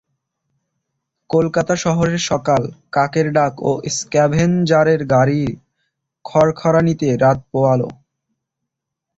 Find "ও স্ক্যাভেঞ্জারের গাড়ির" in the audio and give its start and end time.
3.61-5.51